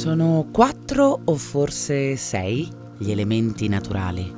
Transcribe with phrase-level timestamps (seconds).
[0.00, 2.66] Sono quattro o forse sei
[2.96, 4.34] gli elementi naturali.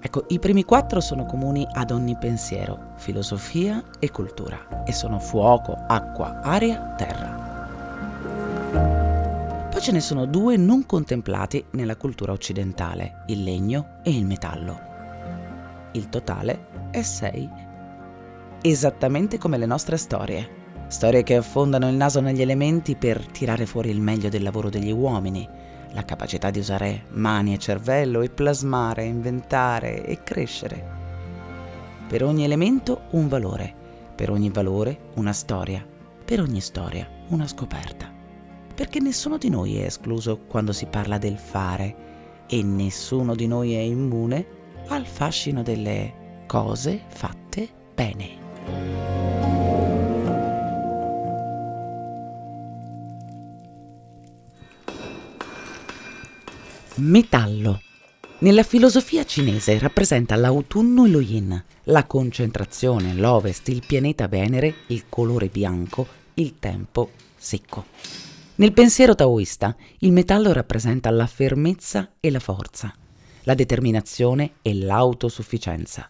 [0.00, 5.76] Ecco, i primi quattro sono comuni ad ogni pensiero, filosofia e cultura, e sono fuoco,
[5.86, 7.68] acqua, aria, terra.
[9.70, 14.80] Poi ce ne sono due non contemplati nella cultura occidentale, il legno e il metallo.
[15.92, 17.46] Il totale è sei.
[18.62, 20.64] Esattamente come le nostre storie.
[20.88, 24.92] Storie che affondano il naso negli elementi per tirare fuori il meglio del lavoro degli
[24.92, 25.46] uomini,
[25.90, 30.94] la capacità di usare mani e cervello e plasmare, inventare e crescere.
[32.08, 33.74] Per ogni elemento un valore,
[34.14, 35.84] per ogni valore una storia,
[36.24, 38.12] per ogni storia una scoperta.
[38.72, 43.74] Perché nessuno di noi è escluso quando si parla del fare e nessuno di noi
[43.74, 44.46] è immune
[44.88, 49.25] al fascino delle cose fatte bene.
[56.98, 57.82] Metallo.
[58.38, 65.04] Nella filosofia cinese rappresenta l'autunno e lo yin, la concentrazione, l'ovest, il pianeta Venere, il
[65.10, 67.84] colore bianco, il tempo secco.
[68.54, 72.94] Nel pensiero taoista il metallo rappresenta la fermezza e la forza,
[73.42, 76.08] la determinazione e l'autosufficienza.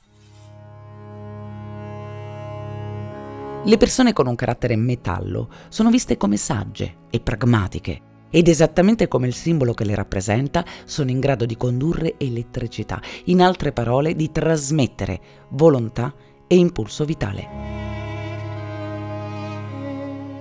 [3.64, 9.26] Le persone con un carattere metallo sono viste come sagge e pragmatiche, ed esattamente come
[9.26, 14.30] il simbolo che le rappresenta sono in grado di condurre elettricità, in altre parole di
[14.30, 16.14] trasmettere volontà
[16.46, 17.74] e impulso vitale.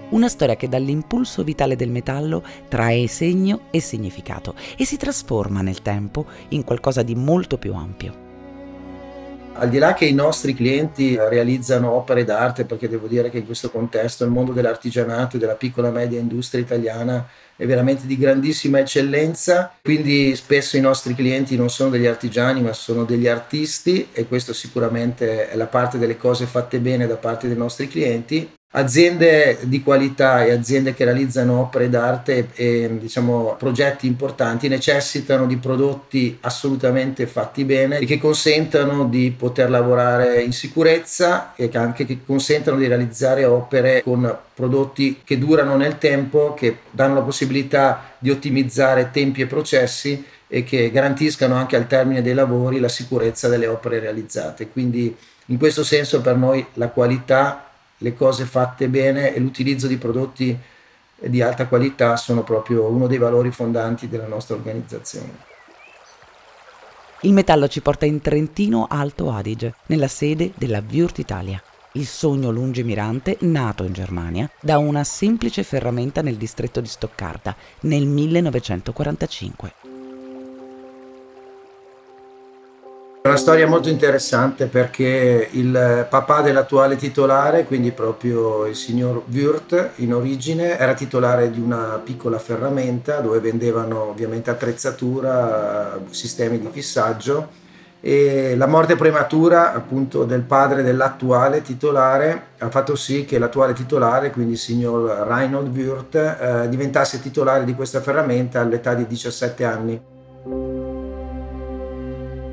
[0.10, 5.82] Una storia che dall'impulso vitale del metallo trae segno e significato e si trasforma nel
[5.82, 8.25] tempo in qualcosa di molto più ampio.
[9.58, 13.46] Al di là che i nostri clienti realizzano opere d'arte, perché devo dire che in
[13.46, 18.18] questo contesto il mondo dell'artigianato e della piccola e media industria italiana è veramente di
[18.18, 24.10] grandissima eccellenza, quindi spesso i nostri clienti non sono degli artigiani ma sono degli artisti
[24.12, 28.52] e questo sicuramente è la parte delle cose fatte bene da parte dei nostri clienti
[28.76, 35.58] aziende di qualità e aziende che realizzano opere d'arte e diciamo, progetti importanti necessitano di
[35.58, 42.06] prodotti assolutamente fatti bene e che consentano di poter lavorare in sicurezza e che anche
[42.06, 48.14] che consentano di realizzare opere con prodotti che durano nel tempo, che danno la possibilità
[48.20, 53.48] di ottimizzare tempi e processi e che garantiscano anche al termine dei lavori la sicurezza
[53.48, 54.68] delle opere realizzate.
[54.68, 55.16] Quindi
[55.48, 57.65] in questo senso per noi la qualità
[58.06, 60.56] le cose fatte bene e l'utilizzo di prodotti
[61.18, 65.54] di alta qualità sono proprio uno dei valori fondanti della nostra organizzazione.
[67.22, 71.60] Il metallo ci porta in Trentino Alto Adige, nella sede della Würth Italia,
[71.94, 78.06] il sogno lungimirante nato in Germania da una semplice ferramenta nel distretto di Stoccarda nel
[78.06, 79.85] 1945.
[83.26, 90.14] Una storia molto interessante perché il papà dell'attuale titolare, quindi proprio il signor Würth in
[90.14, 97.48] origine, era titolare di una piccola ferramenta dove vendevano ovviamente attrezzatura, sistemi di fissaggio.
[98.00, 104.30] E la morte prematura appunto del padre dell'attuale titolare ha fatto sì che l'attuale titolare,
[104.30, 110.14] quindi il signor Reinhold Würth, eh, diventasse titolare di questa ferramenta all'età di 17 anni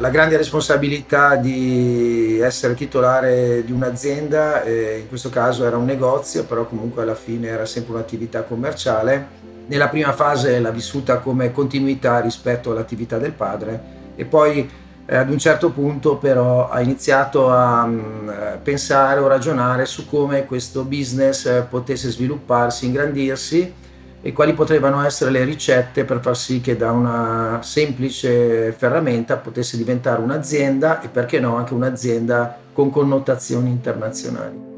[0.03, 6.45] la grande responsabilità di essere titolare di un'azienda, eh, in questo caso era un negozio,
[6.45, 9.41] però comunque alla fine era sempre un'attività commerciale.
[9.67, 13.81] Nella prima fase l'ha vissuta come continuità rispetto all'attività del padre
[14.17, 14.69] e poi
[15.07, 18.31] eh, ad un certo punto però ha iniziato a mh, mm,
[18.65, 23.73] pensare o ragionare su come questo business eh, potesse svilupparsi, ingrandirsi
[24.23, 29.77] e quali potrebbero essere le ricette per far sì che da una semplice ferramenta potesse
[29.77, 34.72] diventare un'azienda e perché no anche un'azienda con connotazioni internazionali.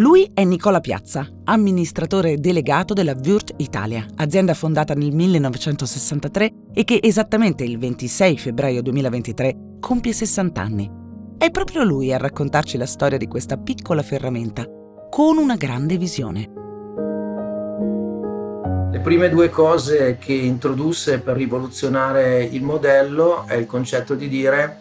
[0.00, 7.00] Lui è Nicola Piazza, amministratore delegato della Würth Italia, azienda fondata nel 1963 e che
[7.02, 10.90] esattamente il 26 febbraio 2023 compie 60 anni.
[11.36, 14.64] È proprio lui a raccontarci la storia di questa piccola ferramenta,
[15.10, 16.50] con una grande visione.
[18.90, 24.79] Le prime due cose che introdusse per rivoluzionare il modello è il concetto di dire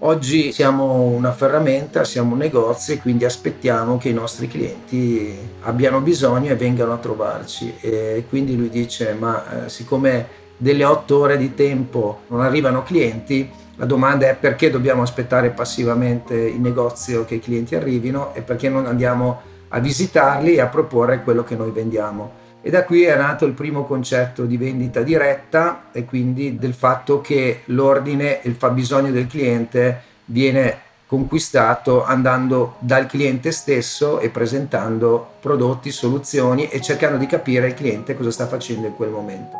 [0.00, 6.00] Oggi siamo una ferramenta, siamo un negozio e quindi aspettiamo che i nostri clienti abbiano
[6.00, 7.74] bisogno e vengano a trovarci.
[7.80, 13.50] E quindi lui dice, ma eh, siccome delle otto ore di tempo non arrivano clienti,
[13.80, 18.68] La domanda è perché dobbiamo aspettare passivamente in negozio che i clienti arrivino e perché
[18.68, 22.46] non andiamo a visitarli e a proporre quello che noi vendiamo.
[22.68, 27.22] E da qui è nato il primo concetto di vendita diretta e quindi del fatto
[27.22, 35.36] che l'ordine e il fabbisogno del cliente viene conquistato andando dal cliente stesso e presentando
[35.40, 39.56] prodotti, soluzioni e cercando di capire il cliente cosa sta facendo in quel momento.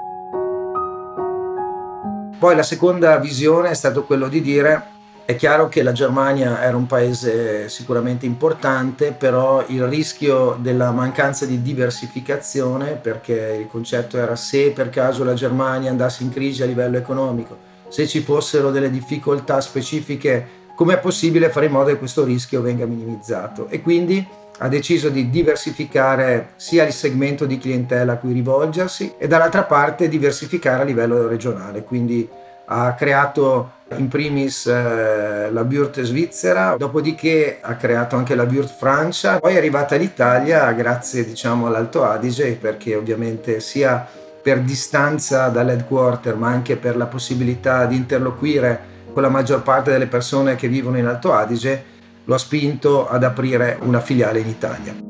[2.39, 4.97] Poi la seconda visione è stato quello di dire
[5.29, 11.45] è chiaro che la Germania era un paese sicuramente importante, però il rischio della mancanza
[11.45, 16.67] di diversificazione, perché il concetto era se per caso la Germania andasse in crisi a
[16.67, 17.59] livello economico,
[17.89, 22.87] se ci fossero delle difficoltà specifiche, com'è possibile fare in modo che questo rischio venga
[22.87, 23.69] minimizzato?
[23.69, 24.27] E quindi
[24.61, 30.09] ha deciso di diversificare sia il segmento di clientela a cui rivolgersi e dall'altra parte
[30.09, 32.27] diversificare a livello regionale, quindi
[32.71, 39.39] ha creato in primis eh, la Burt svizzera, dopodiché ha creato anche la Burt Francia,
[39.39, 44.07] poi è arrivata l'Italia grazie diciamo all'Alto Adige perché ovviamente sia
[44.43, 50.07] per distanza dall'headquarter ma anche per la possibilità di interloquire con la maggior parte delle
[50.07, 55.08] persone che vivono in Alto Adige lo ha spinto ad aprire una filiale in Italia.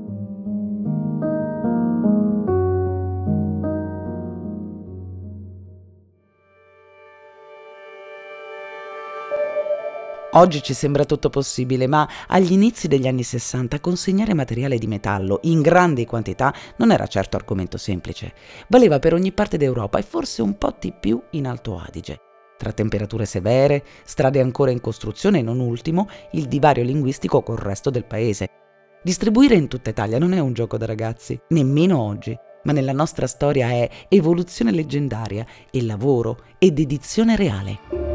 [10.38, 15.40] Oggi ci sembra tutto possibile, ma agli inizi degli anni 60 consegnare materiale di metallo
[15.43, 18.35] in grandi quantità non era certo argomento semplice.
[18.69, 22.20] Valeva per ogni parte d'Europa e forse un po' di più in Alto Adige.
[22.56, 27.91] Tra temperature severe, strade ancora in costruzione e non ultimo il divario linguistico col resto
[27.91, 28.49] del paese.
[29.02, 33.26] Distribuire in tutta Italia non è un gioco da ragazzi, nemmeno oggi, ma nella nostra
[33.26, 38.07] storia è evoluzione leggendaria e lavoro ed dedizione reale.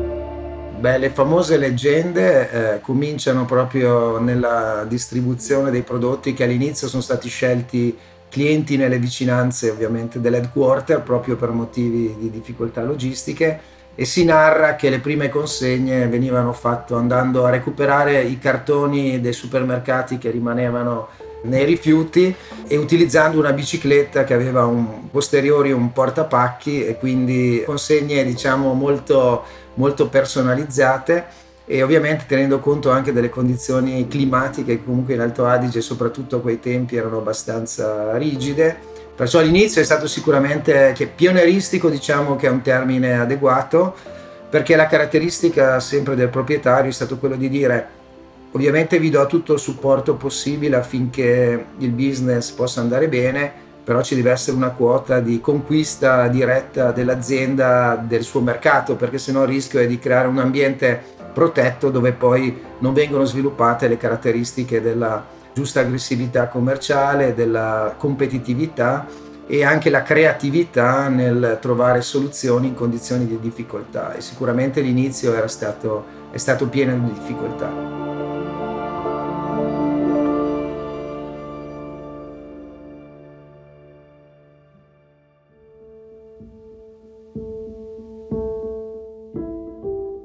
[0.83, 7.29] Beh, le famose leggende eh, cominciano proprio nella distribuzione dei prodotti che all'inizio sono stati
[7.29, 7.97] scelti
[8.27, 13.61] clienti nelle vicinanze ovviamente dell'headquarter proprio per motivi di difficoltà logistiche
[13.95, 19.31] e si narra che le prime consegne venivano fatte andando a recuperare i cartoni dei
[19.31, 21.07] supermercati che rimanevano
[21.43, 22.35] nei rifiuti
[22.67, 29.43] e utilizzando una bicicletta che aveva un posteriori un portapacchi e quindi consegne diciamo molto
[29.75, 35.81] molto personalizzate e ovviamente tenendo conto anche delle condizioni climatiche che comunque in Alto Adige
[35.81, 38.75] soprattutto a quei tempi erano abbastanza rigide.
[39.15, 43.95] Perciò all'inizio è stato sicuramente che pionieristico diciamo che è un termine adeguato
[44.49, 47.87] perché la caratteristica sempre del proprietario è stato quello di dire
[48.51, 54.15] ovviamente vi do tutto il supporto possibile affinché il business possa andare bene però ci
[54.15, 59.79] deve essere una quota di conquista diretta dell'azienda del suo mercato, perché sennò il rischio
[59.79, 61.01] è di creare un ambiente
[61.33, 69.05] protetto dove poi non vengono sviluppate le caratteristiche della giusta aggressività commerciale, della competitività
[69.45, 76.05] e anche la creatività nel trovare soluzioni in condizioni di difficoltà e sicuramente l'inizio stato,
[76.31, 78.12] è stato pieno di difficoltà.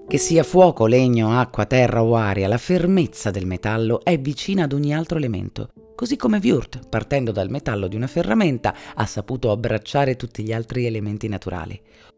[0.08, 4.72] Che sia fuoco, legno, acqua, terra o aria, la fermezza del metallo è vicina ad
[4.72, 5.68] ogni altro elemento.
[5.98, 10.86] Così come Wurt, partendo dal metallo di una ferramenta, ha saputo abbracciare tutti gli altri
[10.86, 11.76] elementi naturali.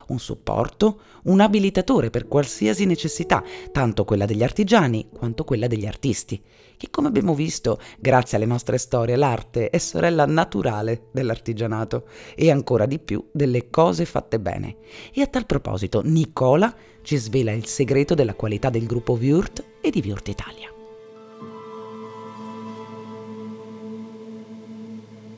[0.09, 6.43] Un supporto, un abilitatore per qualsiasi necessità, tanto quella degli artigiani quanto quella degli artisti,
[6.77, 12.07] che come abbiamo visto, grazie alle nostre storie, l'arte è sorella naturale dell'artigianato
[12.37, 14.77] e ancora di più delle cose fatte bene.
[15.11, 16.71] E a tal proposito, Nicola
[17.01, 20.71] ci svela il segreto della qualità del gruppo Wurt e di Wurt Italia.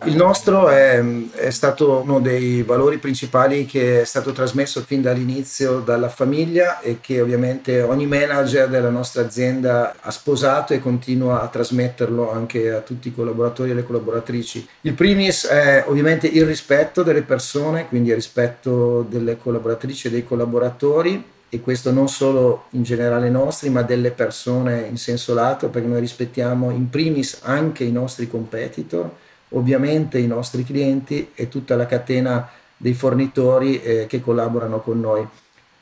[0.05, 1.03] Il nostro è,
[1.35, 6.99] è, stato uno dei valori principali che è stato trasmesso fin dall'inizio dalla famiglia e
[7.01, 12.81] che ovviamente ogni manager della nostra azienda ha sposato e continua a trasmetterlo anche a
[12.81, 14.67] tutti i collaboratori e le collaboratrici.
[14.83, 20.25] Il primis è ovviamente il rispetto delle persone, quindi il rispetto delle collaboratrici e dei
[20.25, 25.87] collaboratori e questo non solo in generale nostri, ma delle persone in senso lato, perché
[25.87, 29.11] noi rispettiamo in primis anche i nostri competitor,
[29.53, 35.27] ovviamente i nostri clienti e tutta la catena dei fornitori eh, che collaborano con noi.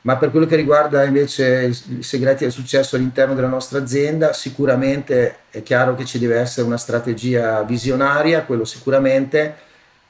[0.03, 5.37] Ma per quello che riguarda invece i segreti del successo all'interno della nostra azienda, sicuramente
[5.51, 9.55] è chiaro che ci deve essere una strategia visionaria, quello sicuramente,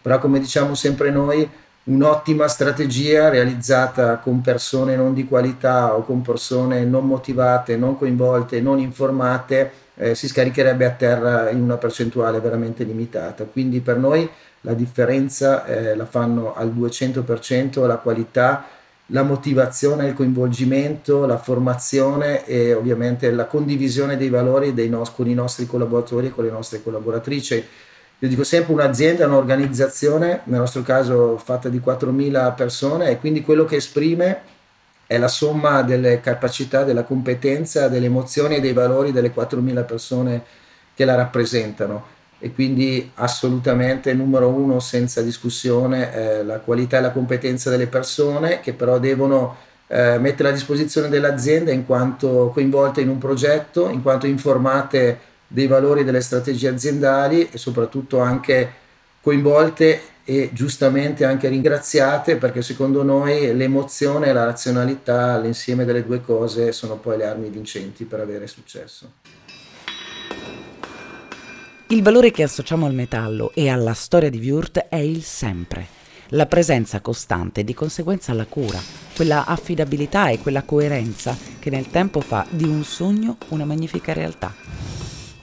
[0.01, 1.47] però come diciamo sempre noi,
[1.83, 8.61] un'ottima strategia realizzata con persone non di qualità o con persone non motivate, non coinvolte,
[8.61, 13.45] non informate, eh, si scaricherebbe a terra in una percentuale veramente limitata.
[13.45, 14.29] Quindi per noi
[14.61, 18.65] la differenza eh, la fanno al 200% la qualità,
[19.07, 25.27] la motivazione, il coinvolgimento, la formazione e ovviamente la condivisione dei valori dei nos- con
[25.27, 27.65] i nostri collaboratori e con le nostre collaboratrici
[28.23, 33.65] io dico sempre un'azienda, un'organizzazione, nel nostro caso fatta di 4.000 persone e quindi quello
[33.65, 34.41] che esprime
[35.11, 40.41] è la somma delle capacità, della competenza, delle emozioni e dei valori delle 4.000 persone
[40.95, 42.05] che la rappresentano.
[42.39, 48.61] E quindi assolutamente numero uno senza discussione eh, la qualità e la competenza delle persone
[48.61, 54.01] che però devono eh, mettere a disposizione dell'azienda in quanto coinvolte in un progetto, in
[54.01, 58.71] quanto informate dei valori delle strategie aziendali e soprattutto anche
[59.21, 66.21] coinvolte e giustamente anche ringraziate perché secondo noi l'emozione e la razionalità, l'insieme delle due
[66.21, 69.11] cose, sono poi le armi vincenti per avere successo.
[71.87, 75.85] Il valore che associamo al metallo e alla storia di Wurt è il sempre,
[76.29, 78.79] la presenza costante e di conseguenza la cura,
[79.13, 84.53] quella affidabilità e quella coerenza che nel tempo fa di un sogno una magnifica realtà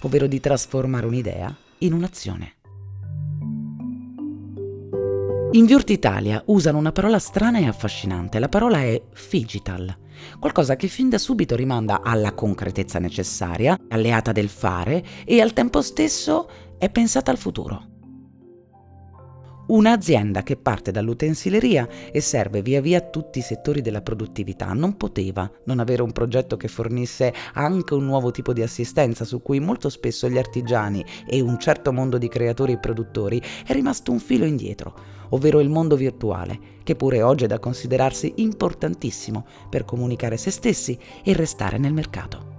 [0.03, 2.58] ovvero di trasformare un'idea in un'azione.
[5.53, 9.01] In Viurt Italia usano una parola strana e affascinante, la parola è
[9.31, 9.97] digital,
[10.39, 15.81] qualcosa che fin da subito rimanda alla concretezza necessaria, alleata del fare e al tempo
[15.81, 17.88] stesso è pensata al futuro.
[19.69, 25.51] Un'azienda che parte dall'utensileria e serve via via tutti i settori della produttività non poteva
[25.65, 29.91] non avere un progetto che fornisse anche un nuovo tipo di assistenza su cui molto
[29.91, 34.47] spesso gli artigiani e un certo mondo di creatori e produttori è rimasto un filo
[34.47, 34.95] indietro,
[35.31, 40.99] ovvero il mondo virtuale, che pure oggi è da considerarsi importantissimo per comunicare se stessi
[41.23, 42.58] e restare nel mercato.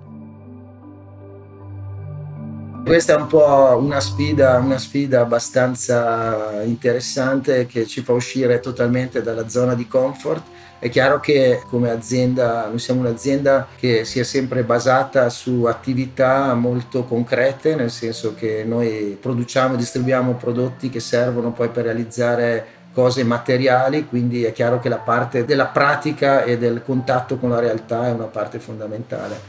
[2.83, 9.21] Questa è un po' una sfida, una sfida abbastanza interessante che ci fa uscire totalmente
[9.21, 10.41] dalla zona di comfort.
[10.79, 16.53] È chiaro che come azienda, noi siamo un'azienda che si è sempre basata su attività
[16.55, 22.65] molto concrete, nel senso che noi produciamo e distribuiamo prodotti che servono poi per realizzare
[22.91, 27.59] cose materiali, quindi è chiaro che la parte della pratica e del contatto con la
[27.59, 29.39] realtà è una parte fondamentale.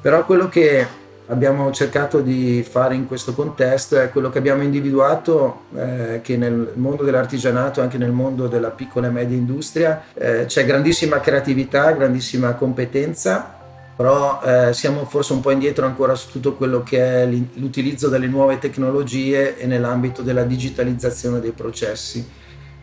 [0.00, 5.64] Però quello che abbiamo cercato di fare in questo contesto è quello che abbiamo individuato
[5.74, 10.64] eh, che nel mondo dell'artigianato, anche nel mondo della piccola e media industria, eh, c'è
[10.64, 13.56] grandissima creatività, grandissima competenza,
[13.96, 18.28] però eh, siamo forse un po' indietro ancora su tutto quello che è l'utilizzo delle
[18.28, 22.26] nuove tecnologie e nell'ambito della digitalizzazione dei processi.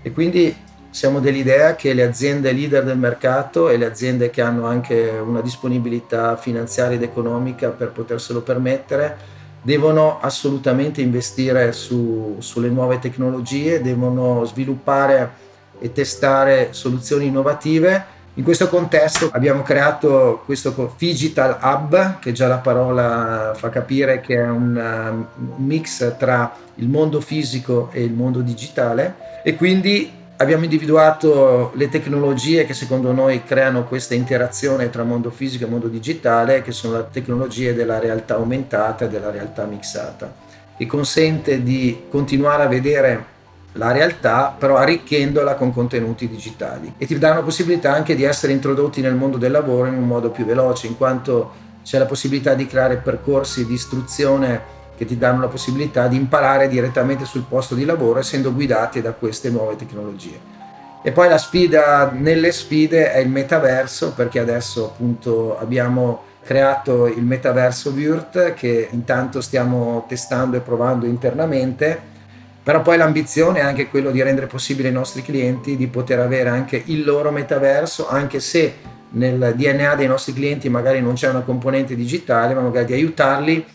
[0.02, 0.56] E quindi
[0.96, 5.42] siamo dell'idea che le aziende leader del mercato e le aziende che hanno anche una
[5.42, 9.18] disponibilità finanziaria ed economica per poterselo permettere
[9.62, 15.32] devono assolutamente investire su, sulle nuove tecnologie, devono sviluppare
[15.80, 18.06] e testare soluzioni innovative.
[18.36, 24.36] In questo contesto abbiamo creato questo Digital Hub, che già la parola fa capire che
[24.36, 30.66] è un, un mix tra il mondo fisico e il mondo digitale e quindi Abbiamo
[30.66, 36.62] individuato le tecnologie che secondo noi creano questa interazione tra mondo fisico e mondo digitale,
[36.62, 40.36] che sono le tecnologie della realtà aumentata e della realtà mixata,
[40.78, 43.26] che consente di continuare a vedere
[43.74, 46.96] la realtà, però arricchendola con contenuti digitali.
[46.98, 50.06] E ti danno la possibilità anche di essere introdotti nel mondo del lavoro in un
[50.06, 55.18] modo più veloce, in quanto c'è la possibilità di creare percorsi di istruzione che ti
[55.18, 59.76] danno la possibilità di imparare direttamente sul posto di lavoro essendo guidati da queste nuove
[59.76, 60.54] tecnologie.
[61.02, 67.24] E poi la sfida nelle sfide è il metaverso perché adesso appunto abbiamo creato il
[67.24, 72.00] metaverso Virt che intanto stiamo testando e provando internamente,
[72.64, 76.50] però poi l'ambizione è anche quello di rendere possibile ai nostri clienti di poter avere
[76.50, 78.74] anche il loro metaverso, anche se
[79.10, 83.66] nel DNA dei nostri clienti magari non c'è una componente digitale, ma magari di aiutarli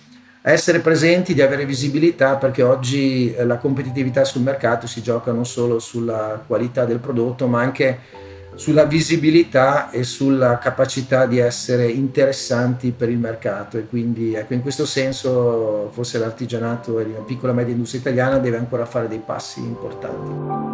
[0.42, 5.44] essere presenti, di avere visibilità, perché oggi eh, la competitività sul mercato si gioca non
[5.44, 7.98] solo sulla qualità del prodotto, ma anche
[8.54, 14.60] sulla visibilità e sulla capacità di essere interessanti per il mercato e quindi ecco, in
[14.60, 19.22] questo senso forse l'artigianato e la piccola e media industria italiana deve ancora fare dei
[19.24, 20.68] passi importanti.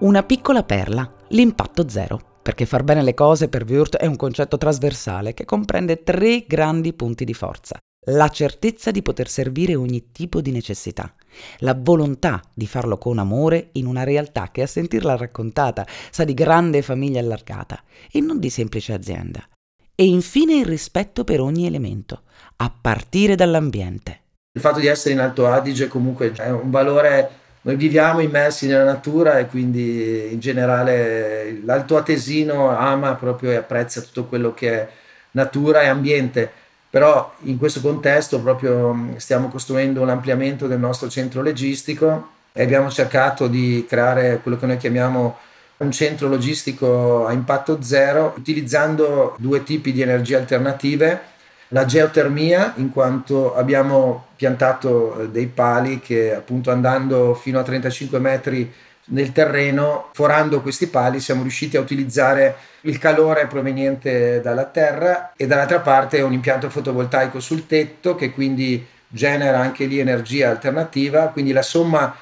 [0.00, 4.56] Una piccola perla, l'impatto zero perché far bene le cose per Wurt è un concetto
[4.56, 7.76] trasversale che comprende tre grandi punti di forza.
[8.12, 11.12] la certezza di poter servire ogni tipo di necessità,
[11.58, 16.32] la volontà di farlo con amore in una realtà che a sentirla raccontata sa di
[16.32, 19.46] grande famiglia allargata e non di semplice azienda.
[19.94, 22.22] E infine il rispetto per ogni elemento,
[22.56, 24.20] a partire dall'ambiente.
[24.52, 28.84] Il fatto di essere in Alto Adige comunque è un valore, noi viviamo immersi nella
[28.84, 34.88] natura e quindi in generale l'Alto Atesino ama proprio e apprezza tutto quello che è
[35.32, 36.50] natura e ambiente.
[36.90, 42.62] Però in questo contesto proprio mm, stiamo costruendo un ampliamento del nostro centro logistico e
[42.62, 45.36] abbiamo cercato di creare quello che noi chiamiamo
[45.78, 51.36] un centro logistico a impatto zero utilizzando due tipi di energie alternative
[51.68, 58.18] la geotermia in quanto abbiamo piantato eh, dei pali che appunto andando fino a 35
[58.18, 58.72] metri
[59.10, 65.46] nel terreno, forando questi pali, siamo riusciti a utilizzare il calore proveniente dalla terra e
[65.46, 71.52] dall'altra parte un impianto fotovoltaico sul tetto che quindi genera anche lì energia alternativa, quindi
[71.52, 72.14] la somma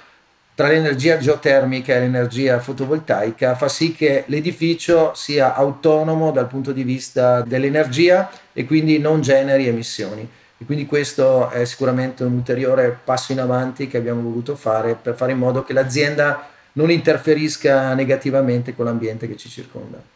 [0.56, 6.82] tra l'energia geotermica e l'energia fotovoltaica fa sì che l'edificio sia autonomo dal punto di
[6.82, 10.26] vista dell'energia e quindi non generi emissioni.
[10.56, 15.14] E quindi questo è sicuramente un ulteriore passo in avanti che abbiamo voluto fare per
[15.14, 20.15] fare in modo che l'azienda non interferisca negativamente con l'ambiente che ci circonda.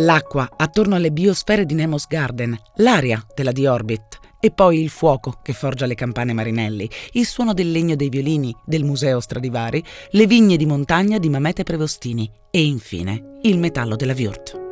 [0.00, 5.40] L'acqua attorno alle biosfere di Nemos Garden, l'aria della The Orbit e poi il fuoco
[5.42, 10.26] che forgia le campane Marinelli, il suono del legno dei violini del Museo Stradivari, le
[10.26, 14.67] vigne di montagna di Mamete Prevostini e infine il metallo della Viurt.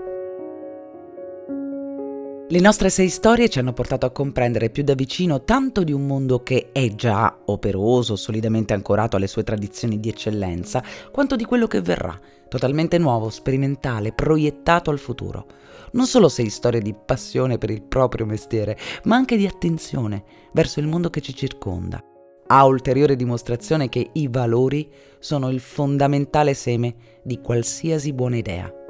[2.49, 6.07] Le nostre sei storie ci hanno portato a comprendere più da vicino tanto di un
[6.07, 11.67] mondo che è già operoso, solidamente ancorato alle sue tradizioni di eccellenza, quanto di quello
[11.67, 12.17] che verrà,
[12.49, 15.47] totalmente nuovo, sperimentale, proiettato al futuro.
[15.95, 20.78] Non solo sei storie di passione per il proprio mestiere, ma anche di attenzione verso
[20.78, 22.00] il mondo che ci circonda.
[22.47, 28.86] A ulteriore dimostrazione che i valori sono il fondamentale seme di qualsiasi buona idea.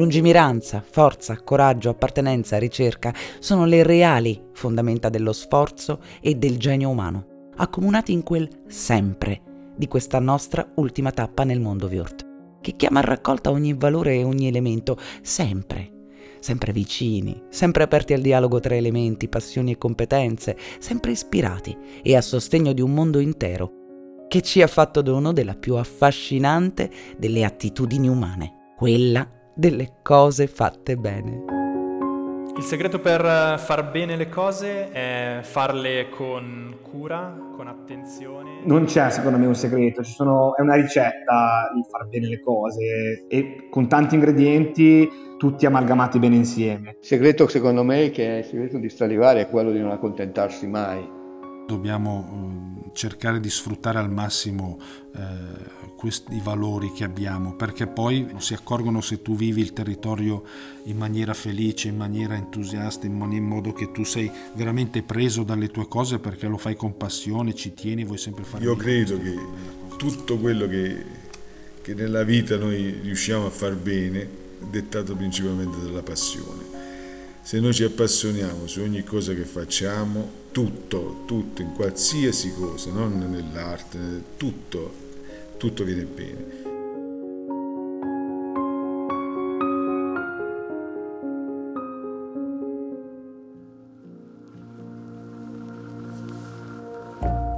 [0.00, 7.50] Lungimiranza, forza, coraggio, appartenenza, ricerca sono le reali fondamenta dello sforzo e del genio umano,
[7.56, 9.42] accomunati in quel sempre
[9.76, 12.26] di questa nostra ultima tappa nel mondo Viurt,
[12.62, 16.06] che chiama a raccolta ogni valore e ogni elemento, sempre,
[16.40, 22.22] sempre vicini, sempre aperti al dialogo tra elementi, passioni e competenze, sempre ispirati e a
[22.22, 23.72] sostegno di un mondo intero
[24.28, 29.28] che ci ha fatto dono della più affascinante delle attitudini umane, quella
[29.60, 31.44] delle cose fatte bene.
[32.56, 38.62] Il segreto per eh, far bene le cose è farle con cura, con attenzione.
[38.64, 43.26] Non c'è secondo me un segreto, sono, è una ricetta di far bene le cose
[43.28, 46.96] e con tanti ingredienti tutti amalgamati bene insieme.
[47.00, 50.66] Il segreto secondo me che è il segreto di Stradivari è quello di non accontentarsi
[50.66, 51.18] mai
[51.70, 54.78] dobbiamo eh, cercare di sfruttare al massimo
[55.16, 55.20] eh,
[55.96, 60.44] questi valori che abbiamo, perché poi si accorgono se tu vivi il territorio
[60.84, 65.42] in maniera felice, in maniera entusiasta, in, man- in modo che tu sei veramente preso
[65.42, 68.64] dalle tue cose perché lo fai con passione, ci tieni, vuoi sempre fare.
[68.64, 69.34] Io credo che
[69.96, 71.04] tutto quello che,
[71.82, 74.28] che nella vita noi riusciamo a far bene è
[74.70, 76.80] dettato principalmente dalla passione
[77.42, 83.18] se noi ci appassioniamo su ogni cosa che facciamo, tutto, tutto, in qualsiasi cosa, non
[83.18, 84.92] nell'arte, tutto,
[85.56, 86.68] tutto viene bene.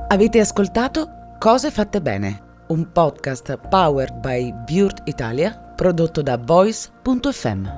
[0.09, 7.69] Avete ascoltato Cose fatte bene, un podcast powered by Burt Italia prodotto da voice.fm.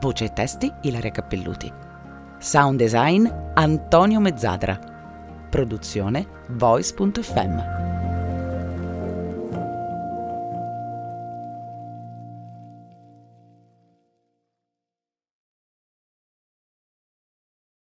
[0.00, 1.93] Voce e testi Ilaria Cappelluti.
[2.44, 4.78] Sound design Antonio Mezzadra.
[5.48, 7.93] Produzione voice.fm.